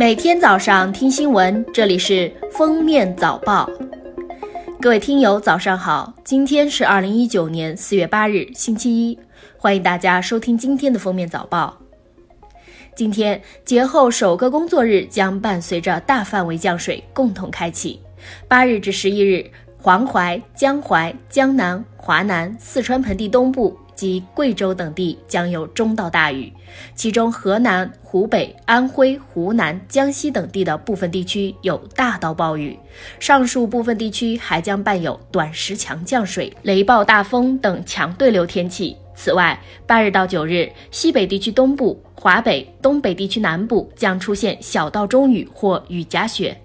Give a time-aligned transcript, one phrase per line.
[0.00, 3.68] 每天早上听新闻，这里是封面早报。
[4.80, 6.14] 各位听友，早上好！
[6.24, 9.18] 今天是二零一九年四月八日，星期一，
[9.58, 11.76] 欢迎大家收听今天的封面早报。
[12.94, 18.00] 今天节后首个工作日将伴随着大范围降水共同开启，
[18.48, 23.78] 八日至十一日，黄淮、江淮、江南、华南、四川盆地东部。
[24.00, 26.50] 及贵州等地将有中到大雨，
[26.94, 32.78] 其中河南、湖北、安徽、湖南、江西等地的部分地区有大到暴雨，
[33.18, 38.96] 上述部分地区还将伴有短时强降水、雷暴大风等强对流天气。
[39.14, 46.58] 此外，八日到九日，西北地区东部、华北、东北地区南部将出现小到中雨或雨夹雪。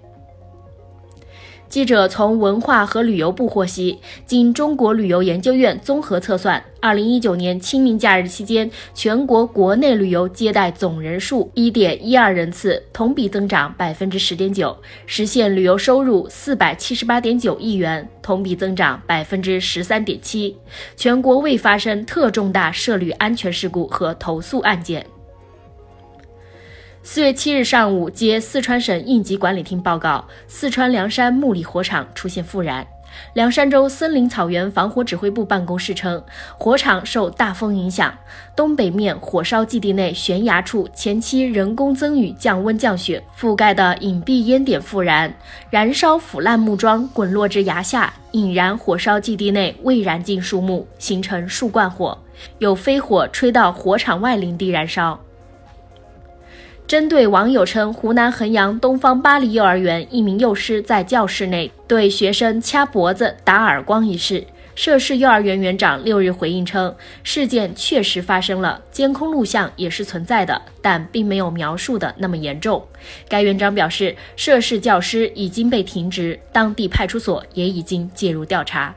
[1.68, 20.56] 记者从文化和旅游部获悉，经中国旅游研究院综合测算，二零一九年清明假日期间，全国国内旅游接待总人数一点一二人次，同比增长百分之十点九，实现旅游收入四百七十八点九亿元，同比增长百分之十三点七。
[20.96, 25.04] 全国未发生特重大涉旅安全事故和投诉案件。
[27.08, 32.84] 四月七日上午，接四川省应急管理厅报告，四川凉山木里火场出现复燃。
[33.34, 36.20] 凉山州森林草原防火指挥部办公室称，
[36.58, 38.12] 火场受大风影响，
[38.56, 45.32] 东北面火烧基地内悬崖处前期人工增雨降温降雪覆盖的隐蔽烟点复燃，
[45.70, 52.18] 燃烧腐烂木桩滚落至崖下，引燃火烧基地内未燃尽树木，形成树冠火，
[52.58, 55.16] 有飞火吹到火场外林地燃烧。
[56.86, 64.44] 针对网友称湖南衡阳东方巴黎幼儿园一名幼师在教室内对学生掐脖子、打耳光一事，
[64.76, 66.94] 涉事幼儿园园长六日回应称，
[67.24, 72.86] 事件确实发生了，监控录像也是存在的，但并没有描述的那么严重。
[73.28, 78.94] 该园长表示，涉事教师已经被停职，当地派出所也已经介入调查。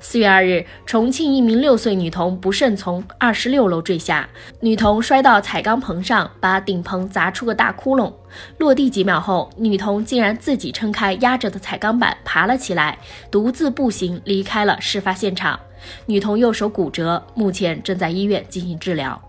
[0.00, 4.28] 四月二日，重庆一名六岁女童不慎从二十六楼坠下，
[4.60, 8.12] 女童摔到彩钢棚上，把顶棚砸出个大窟窿。
[8.58, 12.98] 落地几秒后，女童竟然自己撑开压着的彩钢板，爬了起来，
[13.30, 15.58] 独自步行离开了事发现场。
[16.06, 19.20] 女童右手骨折，目前正在医院进行治疗。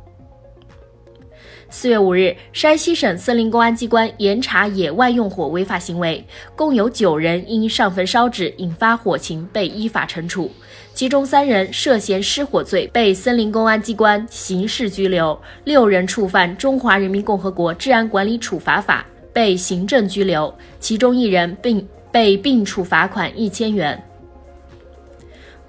[1.72, 6.25] 四月五日，山西省森林公安机关严查野外用火违法行为，
[6.56, 10.50] 共有九人因上坟烧纸引发火情被依法惩处，
[10.96, 24.03] 其中三人涉嫌失火罪被森林公安机关刑事拘留，六人触犯《中华人民共和国治安管理处罚法》被行政拘留，其中一人并被并处罚款一千元。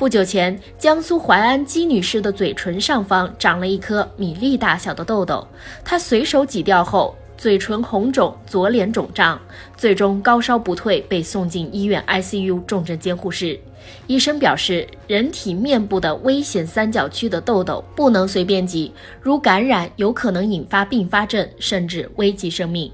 [0.00, 5.47] 不久前，江苏淮安姬女士的嘴唇上方长了一颗米粒大小的痘痘，
[5.84, 9.38] 她随手挤掉后，嘴唇红肿，左脸肿胀，
[9.77, 13.61] 最终高烧不退，被送进医院 ICU 重症监护室。
[14.06, 18.91] 医生表示，人体面部的危险三角区的痘痘不能随便挤，
[19.21, 22.91] 如感染，有可能引发并发症，甚至危及生命。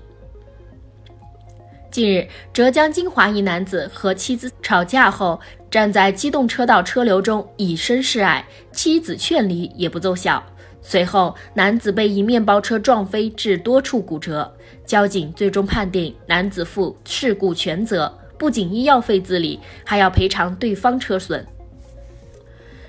[1.96, 5.40] 近日，浙江金华一男子和妻子吵架后，
[5.70, 10.44] 站在机动车道车流中以身示爱，妻子劝离也不奏效。
[10.82, 14.54] 随后，男子被一面包车撞飞，致多处骨折。
[14.84, 21.46] 交警最终判定男子负事故全责，不仅医药费自理，还要赔偿对方车损。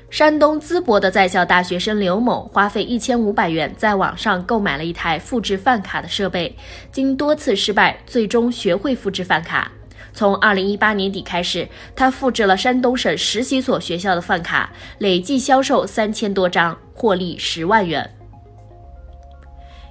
[0.09, 6.55] 山东淄博的在校大学生刘某花费一千五百元在网上购买了一台复制饭卡的设备，
[6.91, 9.69] 经多次失败，最终学会复制饭卡。
[10.13, 18.09] 从二零一八年底开始，他复制了山东省十几所学校的饭卡，累计销售三千多张，获利十万元。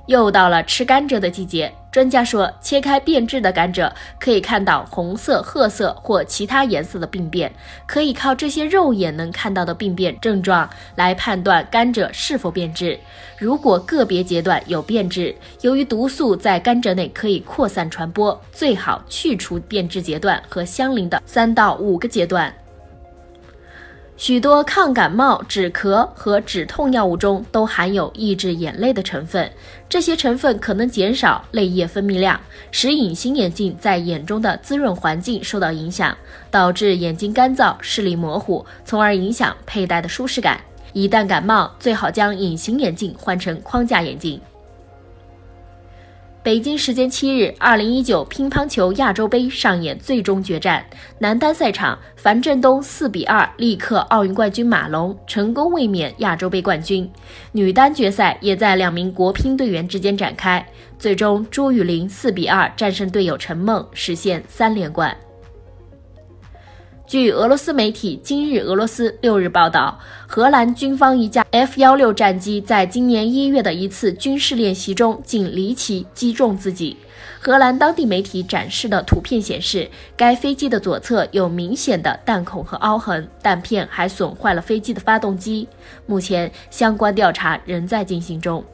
[0.06, 1.72] 又到了吃甘蔗的季节。
[1.96, 3.90] 专家说，切开变质的甘蔗
[4.20, 7.50] 可以看到红色、褐色或其他颜色的病变，
[7.86, 13.00] 可以靠这些肉眼能看到的病变症状来判断甘蔗是否变质。
[13.38, 22.54] 如果个别阶段有变质，由于毒素在甘蔗内可以扩散传播，最好去除变质阶段和相邻的三到五个阶段。
[24.16, 29.50] 许多抗感冒、止咳和止痛药物中都含有抑制眼泪的成分，
[29.90, 32.40] 这些成分可能减少泪液分泌量，
[32.70, 36.16] 使隐形眼镜在眼中的滋润环境受到影响，
[36.50, 40.58] 导致眼睛干燥、视力模糊，从而影响佩戴的舒适感。
[40.94, 44.40] 一旦感冒，最好将隐形眼镜换成框架眼镜。
[46.46, 50.86] 北京时间七日，二零一九乒乓球亚洲杯上演最终决战。
[51.18, 57.10] 男单赛场，樊振东四比二力克奥运冠军马龙，成功卫冕亚洲杯冠军。
[57.50, 60.64] 女单决赛也在两名国乒队员之间展开，
[61.00, 65.16] 最终朱雨玲四比二战胜队友陈梦，实现三连冠。
[67.06, 76.96] 据俄罗斯媒体《今日俄罗斯》六日报道，荷兰军方一架 F 幺六战机在今年一月的一次军事练习中竟离奇击中自己。
[77.38, 85.68] 荷兰当地媒体展示的图片显示，该飞机的左侧有明显的弹孔和凹痕，弹片还损坏了飞机的发动机。
[86.06, 88.64] 目前，相关调查仍在进行中。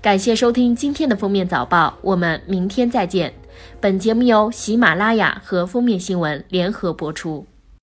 [0.00, 3.34] 感谢收听今天的封面早报，我们明天再见。
[3.80, 7.46] 本节目由喜马拉雅和封面新闻联合播出。